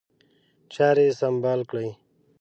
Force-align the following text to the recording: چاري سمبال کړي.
چاري 0.73 1.07
سمبال 1.21 1.59
کړي. 1.71 1.89